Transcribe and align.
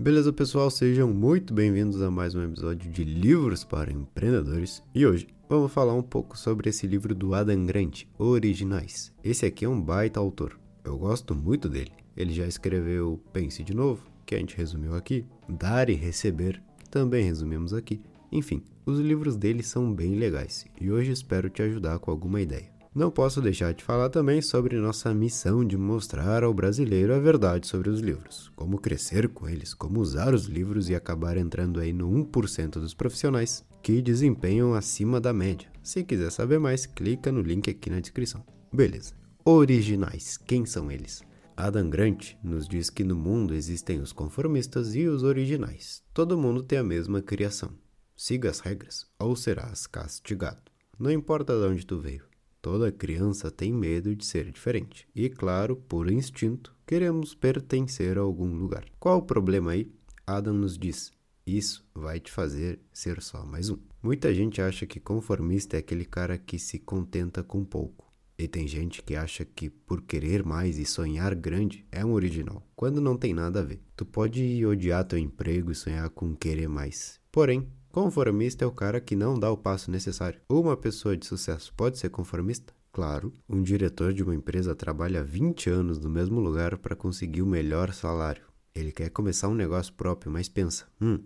Beleza, 0.00 0.32
pessoal? 0.32 0.70
Sejam 0.70 1.12
muito 1.12 1.52
bem-vindos 1.52 2.00
a 2.00 2.10
mais 2.10 2.34
um 2.34 2.42
episódio 2.42 2.90
de 2.90 3.04
Livros 3.04 3.64
para 3.64 3.92
Empreendedores. 3.92 4.82
E 4.94 5.04
hoje 5.04 5.28
vamos 5.46 5.70
falar 5.70 5.92
um 5.92 6.02
pouco 6.02 6.38
sobre 6.38 6.70
esse 6.70 6.86
livro 6.86 7.14
do 7.14 7.34
Adam 7.34 7.66
Grant, 7.66 8.04
Originais. 8.16 9.12
Esse 9.22 9.44
aqui 9.44 9.66
é 9.66 9.68
um 9.68 9.78
baita 9.78 10.18
autor. 10.18 10.58
Eu 10.82 10.96
gosto 10.96 11.34
muito 11.34 11.68
dele. 11.68 11.92
Ele 12.16 12.32
já 12.32 12.46
escreveu 12.46 13.20
Pense 13.30 13.62
de 13.62 13.76
Novo, 13.76 14.02
que 14.24 14.34
a 14.34 14.38
gente 14.38 14.56
resumiu 14.56 14.94
aqui, 14.94 15.26
Dar 15.46 15.90
e 15.90 15.94
Receber, 15.94 16.62
também 16.90 17.26
resumimos 17.26 17.74
aqui. 17.74 18.00
Enfim, 18.32 18.62
os 18.86 18.98
livros 18.98 19.36
dele 19.36 19.62
são 19.62 19.92
bem 19.92 20.14
legais 20.14 20.64
e 20.80 20.90
hoje 20.90 21.12
espero 21.12 21.50
te 21.50 21.60
ajudar 21.60 21.98
com 21.98 22.10
alguma 22.10 22.40
ideia. 22.40 22.79
Não 22.92 23.08
posso 23.08 23.40
deixar 23.40 23.72
de 23.72 23.84
falar 23.84 24.08
também 24.08 24.42
sobre 24.42 24.76
nossa 24.76 25.14
missão 25.14 25.64
de 25.64 25.76
mostrar 25.76 26.42
ao 26.42 26.52
brasileiro 26.52 27.14
a 27.14 27.20
verdade 27.20 27.68
sobre 27.68 27.88
os 27.88 28.00
livros, 28.00 28.50
como 28.56 28.80
crescer 28.80 29.28
com 29.28 29.48
eles, 29.48 29.72
como 29.72 30.00
usar 30.00 30.34
os 30.34 30.46
livros 30.46 30.88
e 30.88 30.94
acabar 30.96 31.36
entrando 31.36 31.78
aí 31.78 31.92
no 31.92 32.10
1% 32.10 32.72
dos 32.80 32.92
profissionais 32.92 33.64
que 33.80 34.02
desempenham 34.02 34.74
acima 34.74 35.20
da 35.20 35.32
média. 35.32 35.70
Se 35.84 36.02
quiser 36.02 36.32
saber 36.32 36.58
mais, 36.58 36.84
clica 36.84 37.30
no 37.30 37.42
link 37.42 37.70
aqui 37.70 37.88
na 37.88 38.00
descrição. 38.00 38.44
Beleza. 38.72 39.14
Originais, 39.44 40.36
quem 40.36 40.66
são 40.66 40.90
eles? 40.90 41.22
Adam 41.56 41.88
Grant 41.88 42.32
nos 42.42 42.66
diz 42.66 42.90
que 42.90 43.04
no 43.04 43.14
mundo 43.14 43.54
existem 43.54 44.00
os 44.00 44.12
conformistas 44.12 44.96
e 44.96 45.06
os 45.06 45.22
originais. 45.22 46.02
Todo 46.12 46.36
mundo 46.36 46.60
tem 46.60 46.78
a 46.78 46.84
mesma 46.84 47.22
criação. 47.22 47.70
Siga 48.16 48.50
as 48.50 48.58
regras 48.58 49.06
ou 49.16 49.36
serás 49.36 49.86
castigado. 49.86 50.60
Não 50.98 51.10
importa 51.10 51.54
de 51.54 51.66
onde 51.66 51.86
tu 51.86 51.98
veio. 52.00 52.29
Toda 52.62 52.92
criança 52.92 53.50
tem 53.50 53.72
medo 53.72 54.14
de 54.14 54.24
ser 54.24 54.50
diferente. 54.50 55.08
E, 55.14 55.30
claro, 55.30 55.76
por 55.76 56.10
instinto, 56.10 56.76
queremos 56.86 57.34
pertencer 57.34 58.18
a 58.18 58.20
algum 58.20 58.54
lugar. 58.54 58.84
Qual 58.98 59.18
o 59.18 59.22
problema 59.22 59.70
aí? 59.70 59.90
Adam 60.26 60.52
nos 60.52 60.76
diz: 60.76 61.10
isso 61.46 61.84
vai 61.94 62.20
te 62.20 62.30
fazer 62.30 62.78
ser 62.92 63.22
só 63.22 63.46
mais 63.46 63.70
um. 63.70 63.78
Muita 64.02 64.32
gente 64.34 64.60
acha 64.60 64.86
que 64.86 65.00
conformista 65.00 65.76
é 65.76 65.80
aquele 65.80 66.04
cara 66.04 66.36
que 66.36 66.58
se 66.58 66.78
contenta 66.78 67.42
com 67.42 67.64
pouco. 67.64 68.10
E 68.38 68.46
tem 68.46 68.66
gente 68.68 69.02
que 69.02 69.14
acha 69.14 69.44
que 69.44 69.68
por 69.68 70.02
querer 70.02 70.44
mais 70.44 70.78
e 70.78 70.84
sonhar 70.84 71.34
grande 71.34 71.84
é 71.90 72.04
um 72.04 72.12
original, 72.12 72.66
quando 72.76 73.00
não 73.00 73.16
tem 73.16 73.34
nada 73.34 73.60
a 73.60 73.64
ver. 73.64 73.82
Tu 73.96 74.04
pode 74.06 74.64
odiar 74.64 75.04
teu 75.04 75.18
emprego 75.18 75.70
e 75.70 75.74
sonhar 75.74 76.08
com 76.10 76.34
querer 76.34 76.68
mais. 76.68 77.20
Porém, 77.32 77.66
Conformista 77.92 78.64
é 78.64 78.68
o 78.68 78.72
cara 78.72 79.00
que 79.00 79.16
não 79.16 79.36
dá 79.36 79.50
o 79.50 79.56
passo 79.56 79.90
necessário. 79.90 80.40
Uma 80.48 80.76
pessoa 80.76 81.16
de 81.16 81.26
sucesso 81.26 81.74
pode 81.76 81.98
ser 81.98 82.08
conformista? 82.08 82.72
Claro, 82.92 83.32
um 83.48 83.60
diretor 83.60 84.12
de 84.12 84.22
uma 84.22 84.34
empresa 84.34 84.76
trabalha 84.76 85.24
20 85.24 85.68
anos 85.68 85.98
no 85.98 86.08
mesmo 86.08 86.38
lugar 86.38 86.78
para 86.78 86.94
conseguir 86.94 87.42
o 87.42 87.46
melhor 87.46 87.92
salário. 87.92 88.44
Ele 88.72 88.92
quer 88.92 89.10
começar 89.10 89.48
um 89.48 89.56
negócio 89.56 89.92
próprio, 89.92 90.30
mas 90.30 90.48
pensa: 90.48 90.86
hum, 91.00 91.18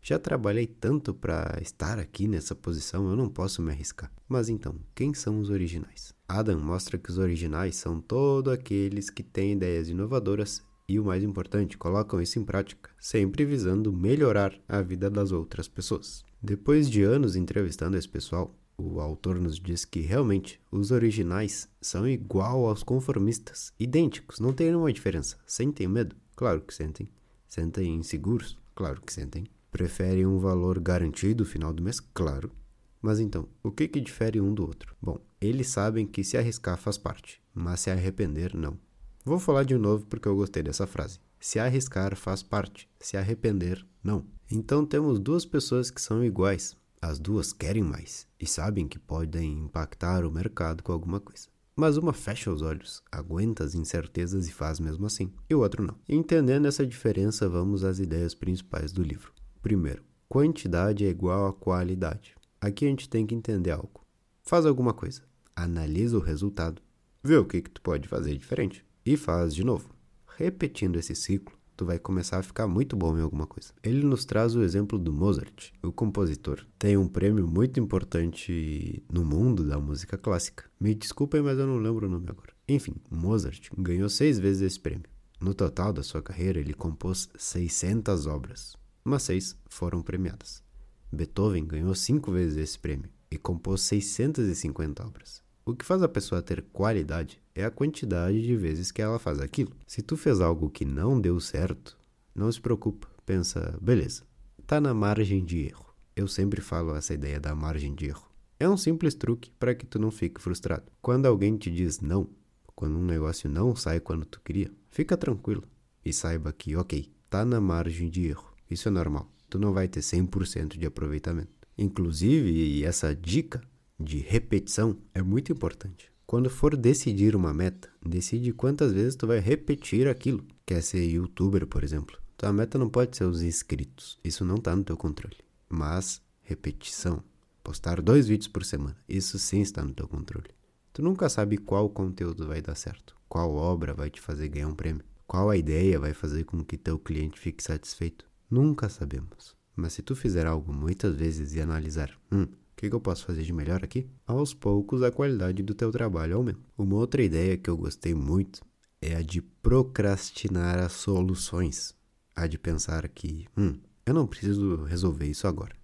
já 0.00 0.16
trabalhei 0.16 0.66
tanto 0.66 1.12
para 1.12 1.58
estar 1.60 1.98
aqui 1.98 2.28
nessa 2.28 2.54
posição, 2.54 3.10
eu 3.10 3.16
não 3.16 3.28
posso 3.28 3.60
me 3.60 3.72
arriscar. 3.72 4.12
Mas 4.28 4.48
então, 4.48 4.76
quem 4.94 5.12
são 5.12 5.40
os 5.40 5.50
originais? 5.50 6.14
Adam 6.28 6.60
mostra 6.60 6.98
que 6.98 7.10
os 7.10 7.18
originais 7.18 7.74
são 7.74 8.00
todos 8.00 8.52
aqueles 8.52 9.10
que 9.10 9.24
têm 9.24 9.54
ideias 9.54 9.88
inovadoras 9.88 10.62
e 10.92 11.00
o 11.00 11.04
mais 11.04 11.22
importante, 11.24 11.78
colocam 11.78 12.20
isso 12.20 12.38
em 12.38 12.44
prática, 12.44 12.90
sempre 12.98 13.46
visando 13.46 13.90
melhorar 13.90 14.54
a 14.68 14.82
vida 14.82 15.08
das 15.08 15.32
outras 15.32 15.66
pessoas. 15.66 16.22
Depois 16.42 16.90
de 16.90 17.02
anos 17.02 17.34
entrevistando 17.34 17.96
esse 17.96 18.08
pessoal, 18.08 18.54
o 18.76 19.00
autor 19.00 19.40
nos 19.40 19.58
diz 19.58 19.86
que 19.86 20.00
realmente 20.00 20.60
os 20.70 20.90
originais 20.90 21.66
são 21.80 22.06
igual 22.06 22.66
aos 22.66 22.82
conformistas, 22.82 23.72
idênticos, 23.80 24.38
não 24.38 24.52
tem 24.52 24.66
nenhuma 24.66 24.92
diferença. 24.92 25.38
Sentem 25.46 25.88
medo? 25.88 26.14
Claro 26.36 26.60
que 26.60 26.74
sentem. 26.74 27.08
Sentem 27.48 27.94
inseguros? 27.94 28.58
Claro 28.74 29.00
que 29.00 29.12
sentem. 29.12 29.46
Preferem 29.70 30.26
um 30.26 30.38
valor 30.38 30.78
garantido 30.78 31.42
no 31.42 31.48
final 31.48 31.72
do 31.72 31.82
mês? 31.82 32.00
Claro. 32.00 32.52
Mas 33.00 33.18
então, 33.18 33.48
o 33.62 33.70
que, 33.70 33.88
que 33.88 34.00
difere 34.00 34.42
um 34.42 34.52
do 34.52 34.62
outro? 34.62 34.94
Bom, 35.00 35.18
eles 35.40 35.68
sabem 35.68 36.06
que 36.06 36.22
se 36.22 36.36
arriscar 36.36 36.76
faz 36.76 36.98
parte, 36.98 37.40
mas 37.54 37.80
se 37.80 37.90
arrepender, 37.90 38.54
não. 38.54 38.78
Vou 39.24 39.38
falar 39.38 39.62
de 39.62 39.78
novo 39.78 40.04
porque 40.06 40.26
eu 40.26 40.34
gostei 40.34 40.64
dessa 40.64 40.84
frase. 40.84 41.20
Se 41.38 41.60
arriscar 41.60 42.16
faz 42.16 42.42
parte, 42.42 42.90
se 42.98 43.16
arrepender, 43.16 43.86
não. 44.02 44.26
Então 44.50 44.84
temos 44.84 45.20
duas 45.20 45.44
pessoas 45.44 45.92
que 45.92 46.02
são 46.02 46.24
iguais. 46.24 46.76
As 47.00 47.20
duas 47.20 47.52
querem 47.52 47.84
mais 47.84 48.26
e 48.38 48.46
sabem 48.48 48.88
que 48.88 48.98
podem 48.98 49.60
impactar 49.60 50.24
o 50.24 50.30
mercado 50.30 50.82
com 50.82 50.92
alguma 50.92 51.20
coisa. 51.20 51.46
Mas 51.76 51.96
uma 51.96 52.12
fecha 52.12 52.52
os 52.52 52.62
olhos, 52.62 53.00
aguenta 53.12 53.62
as 53.62 53.76
incertezas 53.76 54.48
e 54.48 54.52
faz 54.52 54.80
mesmo 54.80 55.06
assim, 55.06 55.32
e 55.48 55.54
o 55.54 55.60
outro 55.60 55.84
não. 55.84 55.96
Entendendo 56.08 56.66
essa 56.66 56.84
diferença, 56.84 57.48
vamos 57.48 57.84
às 57.84 58.00
ideias 58.00 58.34
principais 58.34 58.90
do 58.90 59.04
livro. 59.04 59.32
Primeiro, 59.62 60.02
quantidade 60.28 61.06
é 61.06 61.08
igual 61.08 61.46
a 61.46 61.52
qualidade. 61.52 62.34
Aqui 62.60 62.86
a 62.86 62.88
gente 62.88 63.08
tem 63.08 63.24
que 63.24 63.36
entender 63.36 63.70
algo. 63.70 64.04
Faz 64.42 64.66
alguma 64.66 64.92
coisa, 64.92 65.22
analisa 65.54 66.18
o 66.18 66.20
resultado, 66.20 66.82
vê 67.22 67.36
o 67.36 67.44
que, 67.44 67.62
que 67.62 67.70
tu 67.70 67.80
pode 67.80 68.08
fazer 68.08 68.36
diferente 68.36 68.84
e 69.04 69.16
faz 69.16 69.54
de 69.54 69.64
novo. 69.64 69.90
Repetindo 70.36 70.98
esse 70.98 71.14
ciclo, 71.14 71.54
tu 71.76 71.84
vai 71.84 71.98
começar 71.98 72.38
a 72.38 72.42
ficar 72.42 72.66
muito 72.66 72.96
bom 72.96 73.16
em 73.16 73.20
alguma 73.20 73.46
coisa. 73.46 73.72
Ele 73.82 74.04
nos 74.04 74.24
traz 74.24 74.54
o 74.54 74.62
exemplo 74.62 74.98
do 74.98 75.12
Mozart, 75.12 75.72
o 75.82 75.92
compositor. 75.92 76.64
Tem 76.78 76.96
um 76.96 77.08
prêmio 77.08 77.46
muito 77.46 77.80
importante 77.80 79.02
no 79.12 79.24
mundo 79.24 79.64
da 79.64 79.78
música 79.78 80.16
clássica. 80.16 80.64
Me 80.80 80.94
desculpem, 80.94 81.42
mas 81.42 81.58
eu 81.58 81.66
não 81.66 81.78
lembro 81.78 82.06
o 82.06 82.10
nome 82.10 82.26
agora. 82.28 82.52
Enfim, 82.68 82.94
Mozart 83.10 83.68
ganhou 83.76 84.08
seis 84.08 84.38
vezes 84.38 84.62
esse 84.62 84.80
prêmio. 84.80 85.10
No 85.40 85.54
total 85.54 85.92
da 85.92 86.02
sua 86.02 86.22
carreira, 86.22 86.60
ele 86.60 86.72
compôs 86.72 87.28
600 87.36 88.26
obras, 88.26 88.76
mas 89.02 89.24
seis 89.24 89.56
foram 89.68 90.00
premiadas. 90.00 90.62
Beethoven 91.10 91.66
ganhou 91.66 91.94
cinco 91.94 92.30
vezes 92.30 92.56
esse 92.56 92.78
prêmio 92.78 93.10
e 93.30 93.36
compôs 93.36 93.82
650 93.82 95.04
obras. 95.04 95.42
O 95.64 95.76
que 95.76 95.84
faz 95.84 96.02
a 96.02 96.08
pessoa 96.08 96.42
ter 96.42 96.60
qualidade 96.72 97.40
é 97.54 97.64
a 97.64 97.70
quantidade 97.70 98.42
de 98.42 98.56
vezes 98.56 98.90
que 98.90 99.00
ela 99.00 99.18
faz 99.18 99.38
aquilo. 99.38 99.70
Se 99.86 100.02
tu 100.02 100.16
fez 100.16 100.40
algo 100.40 100.68
que 100.68 100.84
não 100.84 101.20
deu 101.20 101.38
certo, 101.38 101.96
não 102.34 102.50
se 102.50 102.60
preocupa, 102.60 103.06
pensa, 103.24 103.78
beleza, 103.80 104.24
tá 104.66 104.80
na 104.80 104.92
margem 104.92 105.44
de 105.44 105.66
erro. 105.66 105.94
Eu 106.16 106.26
sempre 106.26 106.60
falo 106.60 106.96
essa 106.96 107.14
ideia 107.14 107.38
da 107.38 107.54
margem 107.54 107.94
de 107.94 108.06
erro. 108.06 108.28
É 108.58 108.68
um 108.68 108.76
simples 108.76 109.14
truque 109.14 109.52
para 109.56 109.72
que 109.72 109.86
tu 109.86 110.00
não 110.00 110.10
fique 110.10 110.40
frustrado. 110.40 110.90
Quando 111.00 111.26
alguém 111.26 111.56
te 111.56 111.70
diz 111.70 112.00
não, 112.00 112.28
quando 112.74 112.96
um 112.96 113.04
negócio 113.04 113.48
não 113.48 113.76
sai 113.76 114.00
quando 114.00 114.24
tu 114.24 114.40
queria, 114.40 114.70
fica 114.90 115.16
tranquilo 115.16 115.62
e 116.04 116.12
saiba 116.12 116.52
que, 116.52 116.74
ok, 116.74 117.08
tá 117.30 117.44
na 117.44 117.60
margem 117.60 118.10
de 118.10 118.26
erro. 118.26 118.52
Isso 118.68 118.88
é 118.88 118.90
normal. 118.90 119.30
Tu 119.48 119.60
não 119.60 119.72
vai 119.72 119.86
ter 119.86 120.00
100% 120.00 120.76
de 120.76 120.86
aproveitamento. 120.86 121.52
Inclusive, 121.78 122.84
essa 122.84 123.14
dica 123.14 123.60
de 123.98 124.18
repetição 124.18 124.98
é 125.14 125.22
muito 125.22 125.52
importante. 125.52 126.10
Quando 126.26 126.48
for 126.48 126.76
decidir 126.76 127.36
uma 127.36 127.52
meta, 127.52 127.90
decide 128.04 128.52
quantas 128.52 128.92
vezes 128.92 129.14
tu 129.14 129.26
vai 129.26 129.38
repetir 129.38 130.08
aquilo. 130.08 130.44
Quer 130.64 130.82
ser 130.82 131.04
youtuber, 131.04 131.66
por 131.66 131.84
exemplo. 131.84 132.16
Tua 132.36 132.52
meta 132.52 132.78
não 132.78 132.88
pode 132.88 133.16
ser 133.16 133.24
os 133.24 133.42
inscritos. 133.42 134.18
Isso 134.24 134.44
não 134.44 134.56
está 134.56 134.74
no 134.74 134.82
teu 134.82 134.96
controle. 134.96 135.36
Mas 135.68 136.22
repetição. 136.42 137.22
Postar 137.62 138.00
dois 138.00 138.26
vídeos 138.26 138.48
por 138.48 138.64
semana. 138.64 138.96
Isso 139.08 139.38
sim 139.38 139.60
está 139.60 139.84
no 139.84 139.92
teu 139.92 140.08
controle. 140.08 140.48
Tu 140.92 141.02
nunca 141.02 141.28
sabe 141.28 141.56
qual 141.58 141.88
conteúdo 141.88 142.48
vai 142.48 142.60
dar 142.60 142.74
certo. 142.74 143.14
Qual 143.28 143.54
obra 143.54 143.94
vai 143.94 144.10
te 144.10 144.20
fazer 144.20 144.48
ganhar 144.48 144.68
um 144.68 144.74
prêmio. 144.74 145.04
Qual 145.26 145.48
a 145.48 145.56
ideia 145.56 146.00
vai 146.00 146.12
fazer 146.12 146.44
com 146.44 146.64
que 146.64 146.76
teu 146.76 146.98
cliente 146.98 147.38
fique 147.38 147.62
satisfeito. 147.62 148.26
Nunca 148.50 148.88
sabemos. 148.88 149.54
Mas 149.76 149.94
se 149.94 150.02
tu 150.02 150.14
fizer 150.14 150.46
algo 150.46 150.72
muitas 150.72 151.14
vezes 151.14 151.54
e 151.54 151.60
analisar, 151.60 152.10
hum, 152.30 152.46
que, 152.76 152.88
que 152.88 152.94
eu 152.94 153.00
posso 153.00 153.24
fazer 153.24 153.42
de 153.42 153.52
melhor 153.52 153.84
aqui? 153.84 154.08
Aos 154.26 154.52
poucos 154.52 155.02
a 155.02 155.10
qualidade 155.12 155.62
do 155.62 155.74
teu 155.74 155.90
trabalho 155.92 156.36
aumenta. 156.36 156.58
Uma 156.76 156.96
outra 156.96 157.22
ideia 157.22 157.56
que 157.56 157.70
eu 157.70 157.76
gostei 157.76 158.14
muito 158.14 158.60
é 159.00 159.14
a 159.14 159.22
de 159.22 159.40
procrastinar 159.40 160.78
as 160.78 160.92
soluções. 160.92 161.94
A 162.34 162.46
de 162.46 162.58
pensar 162.58 163.08
que, 163.08 163.46
hum, 163.56 163.78
eu 164.04 164.12
não 164.12 164.26
preciso 164.26 164.82
resolver 164.84 165.26
isso 165.26 165.46
agora. 165.46 165.76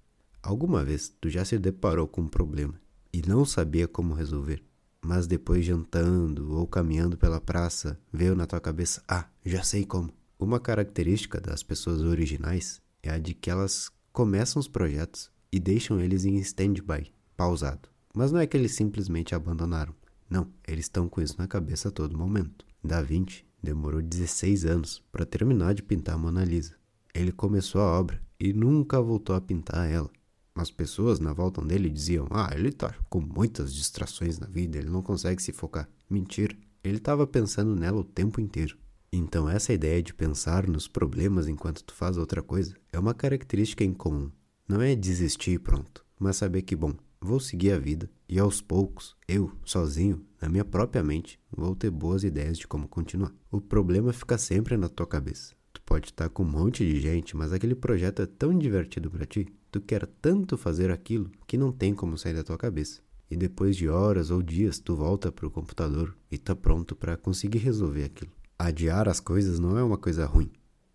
Alguma 0.42 0.84
vez 0.84 1.08
tu 1.20 1.28
já 1.28 1.44
se 1.44 1.58
deparou 1.58 2.08
com 2.08 2.22
um 2.22 2.28
problema 2.28 2.74
e 3.12 3.22
não 3.26 3.44
sabia 3.44 3.86
como 3.86 4.14
resolver, 4.14 4.64
mas 5.00 5.26
depois 5.26 5.64
jantando 5.64 6.54
ou 6.54 6.66
caminhando 6.66 7.16
pela 7.16 7.40
praça 7.40 7.98
veio 8.12 8.34
na 8.34 8.46
tua 8.46 8.60
cabeça, 8.60 9.02
ah, 9.06 9.28
já 9.44 9.62
sei 9.62 9.84
como. 9.84 10.12
Uma 10.38 10.58
característica 10.58 11.40
das 11.40 11.62
pessoas 11.62 12.00
originais 12.00 12.80
é 13.02 13.10
a 13.10 13.18
de 13.18 13.34
que 13.34 13.50
elas 13.50 13.90
começam 14.12 14.58
os 14.58 14.68
projetos 14.68 15.30
e 15.52 15.58
deixam 15.58 16.00
eles 16.00 16.24
em 16.24 16.36
stand-by, 16.36 17.12
pausado. 17.36 17.88
Mas 18.14 18.32
não 18.32 18.40
é 18.40 18.46
que 18.46 18.56
eles 18.56 18.72
simplesmente 18.72 19.34
abandonaram. 19.34 19.94
Não, 20.28 20.48
eles 20.66 20.84
estão 20.84 21.08
com 21.08 21.20
isso 21.20 21.36
na 21.38 21.46
cabeça 21.46 21.88
a 21.88 21.92
todo 21.92 22.18
momento. 22.18 22.66
Da 22.82 23.00
Vinci 23.02 23.44
demorou 23.62 24.02
16 24.02 24.64
anos 24.64 25.02
para 25.10 25.26
terminar 25.26 25.74
de 25.74 25.82
pintar 25.82 26.14
a 26.14 26.18
Mona 26.18 26.44
Lisa. 26.44 26.76
Ele 27.14 27.32
começou 27.32 27.80
a 27.80 27.98
obra 27.98 28.20
e 28.38 28.52
nunca 28.52 29.00
voltou 29.00 29.34
a 29.34 29.40
pintar 29.40 29.90
ela. 29.90 30.10
As 30.54 30.70
pessoas 30.70 31.20
na 31.20 31.32
volta 31.32 31.62
dele 31.62 31.88
diziam: 31.88 32.26
Ah, 32.30 32.50
ele 32.52 32.68
está 32.68 32.94
com 33.08 33.20
muitas 33.20 33.72
distrações 33.72 34.38
na 34.38 34.46
vida, 34.46 34.78
ele 34.78 34.90
não 34.90 35.02
consegue 35.02 35.42
se 35.42 35.52
focar. 35.52 35.88
Mentira, 36.10 36.56
ele 36.82 36.98
estava 36.98 37.26
pensando 37.26 37.74
nela 37.74 37.98
o 37.98 38.04
tempo 38.04 38.40
inteiro. 38.40 38.76
Então, 39.10 39.48
essa 39.48 39.72
ideia 39.72 40.02
de 40.02 40.12
pensar 40.12 40.66
nos 40.66 40.86
problemas 40.86 41.48
enquanto 41.48 41.82
tu 41.82 41.94
faz 41.94 42.16
outra 42.16 42.42
coisa 42.42 42.74
é 42.92 42.98
uma 42.98 43.14
característica 43.14 43.82
em 43.82 43.94
comum. 43.94 44.30
Não 44.68 44.82
é 44.82 44.94
desistir 44.94 45.52
e 45.52 45.58
pronto, 45.58 46.04
mas 46.20 46.36
saber 46.36 46.60
que, 46.60 46.76
bom, 46.76 46.92
vou 47.18 47.40
seguir 47.40 47.72
a 47.72 47.78
vida 47.78 48.10
e 48.28 48.38
aos 48.38 48.60
poucos, 48.60 49.16
eu, 49.26 49.50
sozinho, 49.64 50.22
na 50.42 50.46
minha 50.46 50.64
própria 50.64 51.02
mente, 51.02 51.40
vou 51.50 51.74
ter 51.74 51.90
boas 51.90 52.22
ideias 52.22 52.58
de 52.58 52.66
como 52.66 52.86
continuar. 52.86 53.32
O 53.50 53.62
problema 53.62 54.12
fica 54.12 54.36
sempre 54.36 54.76
na 54.76 54.86
tua 54.90 55.06
cabeça. 55.06 55.54
Tu 55.72 55.80
pode 55.86 56.08
estar 56.08 56.28
com 56.28 56.42
um 56.42 56.50
monte 56.50 56.84
de 56.84 57.00
gente, 57.00 57.34
mas 57.34 57.50
aquele 57.50 57.74
projeto 57.74 58.20
é 58.20 58.26
tão 58.26 58.58
divertido 58.58 59.10
para 59.10 59.24
ti, 59.24 59.46
tu 59.72 59.80
quer 59.80 60.06
tanto 60.20 60.58
fazer 60.58 60.90
aquilo 60.90 61.30
que 61.46 61.56
não 61.56 61.72
tem 61.72 61.94
como 61.94 62.18
sair 62.18 62.34
da 62.34 62.44
tua 62.44 62.58
cabeça. 62.58 63.00
E 63.30 63.36
depois 63.38 63.74
de 63.74 63.88
horas 63.88 64.30
ou 64.30 64.42
dias, 64.42 64.78
tu 64.78 64.94
volta 64.94 65.32
pro 65.32 65.50
computador 65.50 66.14
e 66.30 66.36
tá 66.36 66.54
pronto 66.54 66.94
para 66.94 67.16
conseguir 67.16 67.60
resolver 67.60 68.04
aquilo. 68.04 68.32
Adiar 68.58 69.08
as 69.08 69.18
coisas 69.18 69.58
não 69.58 69.78
é 69.78 69.82
uma 69.82 69.96
coisa 69.96 70.26
ruim. 70.26 70.50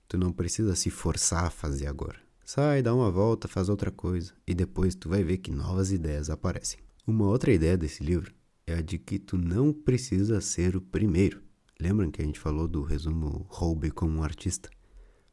Tu 0.08 0.16
não 0.16 0.32
precisa 0.32 0.76
se 0.76 0.92
forçar 0.92 1.46
a 1.46 1.50
fazer 1.50 1.88
agora. 1.88 2.23
Sai, 2.46 2.82
dá 2.82 2.94
uma 2.94 3.10
volta, 3.10 3.48
faz 3.48 3.70
outra 3.70 3.92
coisa 3.92 4.34
e 4.46 4.54
depois 4.54 4.96
tu 4.96 5.10
vai 5.10 5.24
ver 5.24 5.38
que 5.38 5.52
novas 5.52 5.92
ideias 5.92 6.30
aparecem. 6.30 6.80
Uma 7.08 7.26
outra 7.26 7.52
ideia 7.52 7.78
desse 7.78 8.04
livro 8.04 8.34
é 8.68 8.76
a 8.76 8.82
de 8.82 8.98
que 8.98 9.18
tu 9.20 9.38
não 9.38 9.74
precisa 9.74 10.40
ser 10.42 10.76
o 10.76 10.82
primeiro. 10.82 11.42
Lembram 11.80 12.12
que 12.12 12.22
a 12.22 12.26
gente 12.26 12.40
falou 12.40 12.68
do 12.68 12.84
resumo 12.84 13.46
Roube 13.50 13.92
como 13.92 14.20
um 14.20 14.24
artista? 14.24 14.70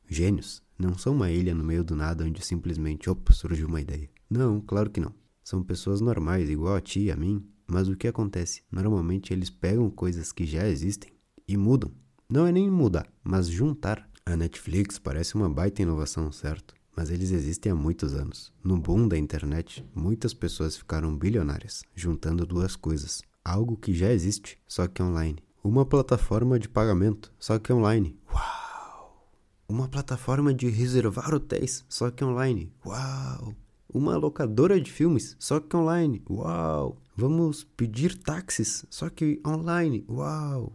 Gênios 0.09 0.62
não 0.79 0.97
são 0.97 1.15
uma 1.15 1.31
ilha 1.31 1.55
no 1.55 1.65
meio 1.65 1.85
do 1.85 1.95
nada 1.95 2.25
onde 2.25 2.45
simplesmente, 2.45 3.11
opa, 3.11 3.33
surgiu 3.33 3.69
uma 3.69 3.81
ideia. 3.81 4.09
Não, 4.29 4.61
claro 4.61 4.91
que 4.91 5.01
não. 5.01 5.15
São 5.43 5.62
pessoas 5.62 6.01
normais, 6.01 6.49
igual 6.49 6.77
a 6.77 6.81
ti 6.81 7.01
e 7.01 7.11
a 7.11 7.17
mim, 7.17 7.45
mas 7.67 7.89
o 7.89 7.97
que 7.97 8.09
acontece? 8.09 8.62
Normalmente 8.71 9.33
eles 9.33 9.51
pegam 9.51 9.91
coisas 9.91 10.33
que 10.33 10.47
já 10.47 10.67
existem 10.67 11.12
e 11.47 11.57
mudam 11.57 11.93
não 12.31 12.47
é 12.47 12.53
nem 12.53 12.71
mudar, 12.71 13.12
mas 13.25 13.49
juntar. 13.49 14.09
A 14.25 14.37
Netflix 14.37 15.01
parece 15.01 15.35
uma 15.35 15.51
baita 15.51 15.83
inovação, 15.83 16.31
certo? 16.31 16.77
Mas 16.97 17.11
eles 17.11 17.31
existem 17.31 17.73
há 17.73 17.75
muitos 17.75 18.15
anos. 18.15 18.53
No 18.63 18.79
boom 18.79 19.09
da 19.09 19.17
internet, 19.17 19.85
muitas 19.95 20.35
pessoas 20.35 20.77
ficaram 20.77 21.17
bilionárias, 21.17 21.83
juntando 21.95 22.45
duas 22.45 22.77
coisas. 22.77 23.23
Algo 23.45 23.77
que 23.77 23.95
já 23.95 24.13
existe, 24.13 24.59
só 24.67 24.87
que 24.87 25.03
online. 25.03 25.43
Uma 25.63 25.85
plataforma 25.85 26.59
de 26.59 26.69
pagamento, 26.69 27.33
só 27.39 27.59
que 27.59 27.73
online. 27.73 28.19
Uau! 28.33 29.29
Uma 29.69 29.89
plataforma 29.89 30.53
de 30.53 30.69
reservar 30.69 31.35
hotéis, 31.35 31.85
só 31.89 32.11
que 32.11 32.25
online. 32.25 32.73
Uau! 32.85 33.55
Uma 33.93 34.17
locadora 34.17 34.81
de 34.81 34.91
filmes, 34.91 35.37
só 35.39 35.61
que 35.61 35.77
online. 35.77 36.23
Uau! 36.29 36.97
Vamos 37.17 37.65
pedir 37.65 38.17
táxis, 38.17 38.85
só 38.89 39.11
que 39.11 39.41
online. 39.47 40.05
Uau! 40.09 40.73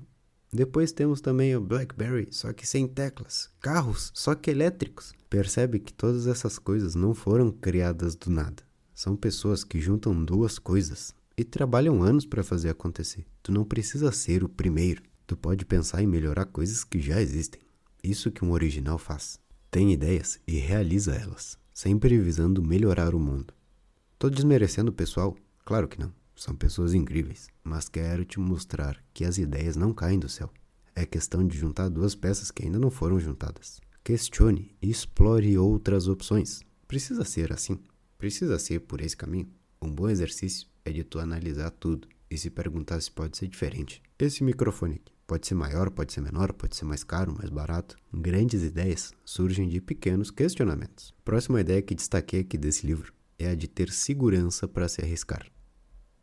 Depois 0.51 0.91
temos 0.91 1.19
também 1.19 1.55
o 1.55 1.61
BlackBerry, 1.61 2.27
só 2.31 2.53
que 2.53 2.65
sem 2.65 2.87
teclas. 2.87 3.49
Carros, 3.59 4.11
só 4.13 4.35
que 4.35 4.51
elétricos. 4.51 5.13
Percebe 5.35 5.79
que 5.79 5.91
todas 5.91 6.27
essas 6.27 6.57
coisas 6.57 6.95
não 6.95 7.13
foram 7.13 7.51
criadas 7.51 8.15
do 8.15 8.31
nada. 8.31 8.63
São 8.93 9.17
pessoas 9.17 9.65
que 9.65 9.81
juntam 9.81 10.23
duas 10.23 10.57
coisas 10.57 11.13
e 11.35 11.43
trabalham 11.43 12.01
anos 12.01 12.25
para 12.25 12.41
fazer 12.41 12.69
acontecer. 12.69 13.25
Tu 13.43 13.51
não 13.51 13.65
precisa 13.65 14.13
ser 14.13 14.45
o 14.45 14.47
primeiro. 14.47 15.03
Tu 15.27 15.35
pode 15.35 15.65
pensar 15.65 16.01
em 16.01 16.07
melhorar 16.07 16.45
coisas 16.45 16.85
que 16.85 17.01
já 17.01 17.21
existem. 17.21 17.59
Isso 18.01 18.31
que 18.31 18.45
um 18.45 18.53
original 18.53 18.97
faz. 18.97 19.37
Tem 19.69 19.91
ideias 19.91 20.39
e 20.47 20.53
realiza 20.53 21.13
elas, 21.13 21.57
sempre 21.73 22.17
visando 22.17 22.63
melhorar 22.63 23.13
o 23.13 23.19
mundo. 23.19 23.53
Tô 24.17 24.29
desmerecendo 24.29 24.91
o 24.91 24.95
pessoal? 24.95 25.35
Claro 25.65 25.89
que 25.89 25.99
não. 25.99 26.13
São 26.33 26.55
pessoas 26.55 26.93
incríveis, 26.93 27.49
mas 27.61 27.89
quero 27.89 28.23
te 28.23 28.39
mostrar 28.39 29.03
que 29.13 29.25
as 29.25 29.37
ideias 29.37 29.75
não 29.75 29.93
caem 29.93 30.17
do 30.17 30.29
céu. 30.29 30.49
É 30.95 31.05
questão 31.05 31.45
de 31.45 31.57
juntar 31.57 31.89
duas 31.89 32.15
peças 32.15 32.51
que 32.51 32.63
ainda 32.63 32.79
não 32.79 32.89
foram 32.89 33.19
juntadas. 33.19 33.81
Questione 34.05 34.73
e 34.81 34.89
explore 34.89 35.57
outras 35.57 36.07
opções. 36.07 36.61
Precisa 36.87 37.25
ser 37.25 37.51
assim. 37.51 37.79
Precisa 38.17 38.59
ser 38.59 38.81
por 38.81 39.01
esse 39.01 39.17
caminho. 39.17 39.49
Um 39.81 39.91
bom 39.91 40.07
exercício 40.07 40.67
é 40.85 40.91
de 40.91 41.03
tu 41.03 41.19
analisar 41.19 41.71
tudo 41.71 42.07
e 42.29 42.37
se 42.37 42.49
perguntar 42.49 43.01
se 43.01 43.11
pode 43.11 43.35
ser 43.35 43.47
diferente. 43.47 44.01
Esse 44.17 44.43
microfone 44.43 44.95
aqui 44.95 45.11
pode 45.25 45.47
ser 45.47 45.55
maior, 45.55 45.89
pode 45.89 46.13
ser 46.13 46.21
menor, 46.21 46.53
pode 46.53 46.75
ser 46.75 46.85
mais 46.85 47.03
caro, 47.03 47.35
mais 47.35 47.49
barato. 47.49 47.97
Grandes 48.13 48.61
ideias 48.61 49.11
surgem 49.25 49.67
de 49.67 49.81
pequenos 49.81 50.29
questionamentos. 50.29 51.11
Próxima 51.25 51.59
ideia 51.59 51.81
que 51.81 51.95
destaquei 51.95 52.41
aqui 52.41 52.57
desse 52.57 52.87
livro 52.87 53.11
é 53.37 53.49
a 53.49 53.55
de 53.55 53.67
ter 53.67 53.91
segurança 53.91 54.67
para 54.67 54.87
se 54.87 55.01
arriscar 55.01 55.51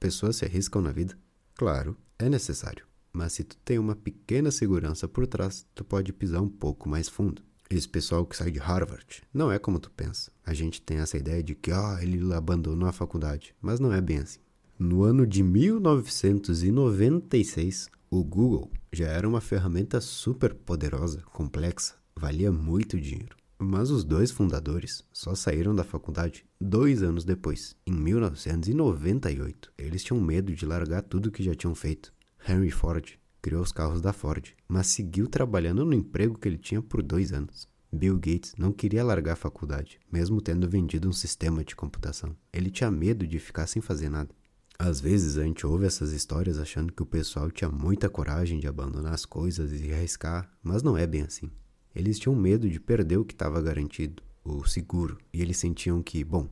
pessoas 0.02 0.34
se 0.34 0.44
arriscam 0.44 0.82
na 0.82 0.90
vida? 0.90 1.16
Claro, 1.54 1.96
é 2.18 2.28
necessário. 2.28 2.84
Mas 3.12 3.34
se 3.34 3.44
tu 3.44 3.56
tem 3.58 3.78
uma 3.78 3.94
pequena 3.94 4.50
segurança 4.50 5.06
por 5.06 5.28
trás, 5.28 5.64
tu 5.76 5.84
pode 5.84 6.12
pisar 6.12 6.40
um 6.40 6.48
pouco 6.48 6.88
mais 6.88 7.08
fundo. 7.08 7.40
Esse 7.74 7.88
pessoal 7.88 8.26
que 8.26 8.36
sai 8.36 8.50
de 8.50 8.58
Harvard 8.58 9.22
não 9.32 9.50
é 9.50 9.58
como 9.58 9.80
tu 9.80 9.90
pensa. 9.90 10.30
A 10.44 10.52
gente 10.52 10.82
tem 10.82 10.98
essa 10.98 11.16
ideia 11.16 11.42
de 11.42 11.54
que 11.54 11.72
ah, 11.72 11.98
ele 12.02 12.30
abandonou 12.34 12.86
a 12.86 12.92
faculdade, 12.92 13.54
mas 13.62 13.80
não 13.80 13.90
é 13.90 13.98
bem 13.98 14.18
assim. 14.18 14.40
No 14.78 15.04
ano 15.04 15.26
de 15.26 15.42
1996, 15.42 17.88
o 18.10 18.22
Google 18.22 18.70
já 18.92 19.06
era 19.06 19.26
uma 19.26 19.40
ferramenta 19.40 20.02
super 20.02 20.52
poderosa, 20.52 21.22
complexa, 21.32 21.94
valia 22.14 22.52
muito 22.52 23.00
dinheiro. 23.00 23.34
Mas 23.58 23.90
os 23.90 24.04
dois 24.04 24.30
fundadores 24.30 25.02
só 25.10 25.34
saíram 25.34 25.74
da 25.74 25.82
faculdade 25.82 26.44
dois 26.60 27.02
anos 27.02 27.24
depois, 27.24 27.74
em 27.86 27.94
1998. 27.94 29.72
Eles 29.78 30.04
tinham 30.04 30.20
medo 30.20 30.54
de 30.54 30.66
largar 30.66 31.00
tudo 31.00 31.30
que 31.30 31.42
já 31.42 31.54
tinham 31.54 31.74
feito. 31.74 32.12
Henry 32.46 32.70
Ford 32.70 33.14
criou 33.42 33.60
os 33.60 33.72
carros 33.72 34.00
da 34.00 34.12
Ford, 34.12 34.54
mas 34.68 34.86
seguiu 34.86 35.26
trabalhando 35.26 35.84
no 35.84 35.92
emprego 35.92 36.38
que 36.38 36.48
ele 36.48 36.56
tinha 36.56 36.80
por 36.80 37.02
dois 37.02 37.32
anos. 37.32 37.68
Bill 37.92 38.14
Gates 38.14 38.54
não 38.56 38.72
queria 38.72 39.04
largar 39.04 39.32
a 39.32 39.36
faculdade, 39.36 40.00
mesmo 40.10 40.40
tendo 40.40 40.70
vendido 40.70 41.08
um 41.08 41.12
sistema 41.12 41.62
de 41.62 41.76
computação. 41.76 42.34
Ele 42.50 42.70
tinha 42.70 42.90
medo 42.90 43.26
de 43.26 43.38
ficar 43.38 43.66
sem 43.66 43.82
fazer 43.82 44.08
nada. 44.08 44.34
Às 44.78 45.00
vezes 45.00 45.36
a 45.36 45.44
gente 45.44 45.66
ouve 45.66 45.84
essas 45.84 46.12
histórias 46.12 46.58
achando 46.58 46.92
que 46.92 47.02
o 47.02 47.06
pessoal 47.06 47.50
tinha 47.50 47.70
muita 47.70 48.08
coragem 48.08 48.58
de 48.58 48.66
abandonar 48.66 49.12
as 49.12 49.26
coisas 49.26 49.72
e 49.72 49.92
arriscar, 49.92 50.50
mas 50.62 50.82
não 50.82 50.96
é 50.96 51.06
bem 51.06 51.22
assim. 51.22 51.50
Eles 51.94 52.18
tinham 52.18 52.34
medo 52.34 52.68
de 52.68 52.80
perder 52.80 53.18
o 53.18 53.24
que 53.24 53.34
estava 53.34 53.60
garantido, 53.60 54.22
o 54.42 54.64
seguro, 54.64 55.18
e 55.32 55.42
eles 55.42 55.58
sentiam 55.58 56.02
que, 56.02 56.24
bom, 56.24 56.48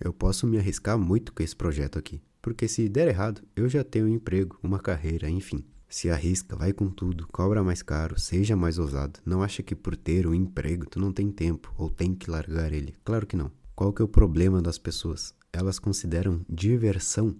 eu 0.00 0.12
posso 0.12 0.46
me 0.46 0.58
arriscar 0.58 0.96
muito 0.96 1.32
com 1.32 1.42
esse 1.42 1.56
projeto 1.56 1.98
aqui, 1.98 2.22
porque 2.40 2.68
se 2.68 2.88
der 2.88 3.08
errado, 3.08 3.42
eu 3.56 3.68
já 3.68 3.82
tenho 3.82 4.06
um 4.06 4.14
emprego, 4.14 4.58
uma 4.62 4.78
carreira, 4.78 5.28
enfim. 5.28 5.64
Se 5.88 6.10
arrisca, 6.10 6.56
vai 6.56 6.72
com 6.72 6.88
tudo, 6.88 7.26
cobra 7.28 7.62
mais 7.62 7.82
caro, 7.82 8.18
seja 8.18 8.56
mais 8.56 8.78
ousado. 8.78 9.20
Não 9.24 9.42
acha 9.42 9.62
que 9.62 9.74
por 9.74 9.96
ter 9.96 10.26
um 10.26 10.34
emprego 10.34 10.86
tu 10.86 10.98
não 10.98 11.12
tem 11.12 11.30
tempo 11.30 11.72
ou 11.76 11.88
tem 11.88 12.14
que 12.14 12.30
largar 12.30 12.72
ele. 12.72 12.94
Claro 13.04 13.26
que 13.26 13.36
não. 13.36 13.50
Qual 13.74 13.92
que 13.92 14.02
é 14.02 14.04
o 14.04 14.08
problema 14.08 14.62
das 14.62 14.78
pessoas? 14.78 15.34
Elas 15.52 15.78
consideram 15.78 16.44
diversão 16.48 17.36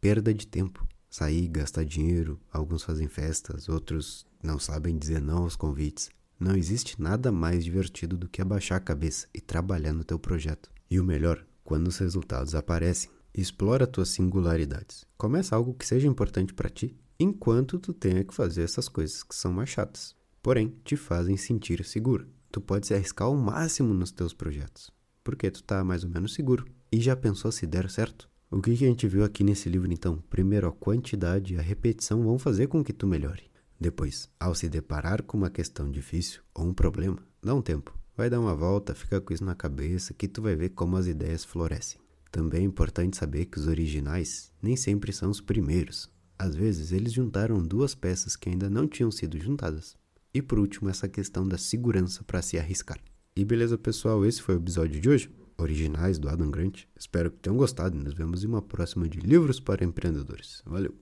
perda 0.00 0.32
de 0.32 0.46
tempo. 0.46 0.86
Sair, 1.10 1.48
gastar 1.48 1.84
dinheiro, 1.84 2.38
alguns 2.52 2.82
fazem 2.82 3.08
festas, 3.08 3.68
outros 3.68 4.26
não 4.42 4.58
sabem 4.58 4.96
dizer 4.96 5.20
não 5.20 5.44
aos 5.44 5.56
convites. 5.56 6.10
Não 6.38 6.54
existe 6.54 7.00
nada 7.00 7.32
mais 7.32 7.64
divertido 7.64 8.16
do 8.16 8.28
que 8.28 8.40
abaixar 8.40 8.78
a 8.78 8.80
cabeça 8.80 9.26
e 9.34 9.40
trabalhar 9.40 9.92
no 9.92 10.04
teu 10.04 10.18
projeto. 10.18 10.70
E 10.90 11.00
o 11.00 11.04
melhor, 11.04 11.44
quando 11.64 11.88
os 11.88 11.98
resultados 11.98 12.54
aparecem, 12.54 13.10
explora 13.34 13.86
tuas 13.86 14.10
singularidades. 14.10 15.04
Começa 15.16 15.56
algo 15.56 15.74
que 15.74 15.86
seja 15.86 16.06
importante 16.06 16.54
para 16.54 16.70
ti, 16.70 16.96
enquanto 17.20 17.78
tu 17.78 17.92
tenha 17.92 18.22
que 18.22 18.34
fazer 18.34 18.62
essas 18.62 18.88
coisas 18.88 19.22
que 19.24 19.34
são 19.34 19.52
mais 19.52 19.68
chatas. 19.68 20.14
Porém, 20.40 20.74
te 20.84 20.96
fazem 20.96 21.36
sentir 21.36 21.84
seguro. 21.84 22.28
Tu 22.50 22.60
pode 22.60 22.86
se 22.86 22.94
arriscar 22.94 23.26
ao 23.26 23.36
máximo 23.36 23.92
nos 23.92 24.12
teus 24.12 24.32
projetos, 24.32 24.90
porque 25.24 25.50
tu 25.50 25.62
tá 25.62 25.82
mais 25.82 26.04
ou 26.04 26.10
menos 26.10 26.32
seguro 26.32 26.64
e 26.90 27.00
já 27.00 27.16
pensou 27.16 27.50
se 27.50 27.66
der 27.66 27.90
certo. 27.90 28.30
O 28.50 28.62
que, 28.62 28.70
a 28.70 28.74
gente 28.74 29.06
viu 29.06 29.24
aqui 29.24 29.44
nesse 29.44 29.68
livro 29.68 29.92
então? 29.92 30.22
Primeiro, 30.30 30.68
a 30.68 30.72
quantidade 30.72 31.54
e 31.54 31.58
a 31.58 31.62
repetição 31.62 32.22
vão 32.22 32.38
fazer 32.38 32.68
com 32.68 32.82
que 32.82 32.94
tu 32.94 33.06
melhore. 33.06 33.50
Depois, 33.78 34.30
ao 34.40 34.54
se 34.54 34.68
deparar 34.68 35.22
com 35.22 35.36
uma 35.36 35.50
questão 35.50 35.90
difícil 35.90 36.40
ou 36.54 36.66
um 36.66 36.72
problema, 36.72 37.18
dá 37.42 37.54
um 37.54 37.60
tempo. 37.60 37.98
Vai 38.16 38.30
dar 38.30 38.40
uma 38.40 38.54
volta, 38.54 38.94
fica 38.94 39.20
com 39.20 39.34
isso 39.34 39.44
na 39.44 39.54
cabeça 39.54 40.14
que 40.14 40.26
tu 40.26 40.40
vai 40.40 40.56
ver 40.56 40.70
como 40.70 40.96
as 40.96 41.06
ideias 41.06 41.44
florescem. 41.44 42.00
Também 42.32 42.62
é 42.62 42.64
importante 42.64 43.16
saber 43.16 43.46
que 43.46 43.58
os 43.58 43.66
originais 43.66 44.50
nem 44.62 44.76
sempre 44.76 45.12
são 45.12 45.30
os 45.30 45.40
primeiros. 45.40 46.10
Às 46.38 46.54
vezes 46.54 46.92
eles 46.92 47.12
juntaram 47.12 47.62
duas 47.62 47.94
peças 47.94 48.36
que 48.36 48.48
ainda 48.48 48.70
não 48.70 48.86
tinham 48.86 49.10
sido 49.10 49.38
juntadas. 49.38 49.96
E 50.32 50.40
por 50.40 50.58
último, 50.58 50.88
essa 50.88 51.08
questão 51.08 51.48
da 51.48 51.58
segurança 51.58 52.22
para 52.22 52.42
se 52.42 52.58
arriscar. 52.58 52.98
E 53.34 53.44
beleza, 53.44 53.78
pessoal, 53.78 54.24
esse 54.24 54.42
foi 54.42 54.56
o 54.56 54.58
episódio 54.58 55.00
de 55.00 55.08
hoje. 55.08 55.30
Originais 55.56 56.18
do 56.18 56.28
Adam 56.28 56.50
Grant. 56.50 56.84
Espero 56.96 57.30
que 57.30 57.38
tenham 57.38 57.56
gostado 57.56 57.96
e 57.96 58.02
nos 58.02 58.14
vemos 58.14 58.44
em 58.44 58.46
uma 58.46 58.62
próxima 58.62 59.08
de 59.08 59.18
Livros 59.18 59.58
para 59.58 59.84
Empreendedores. 59.84 60.62
Valeu! 60.64 60.98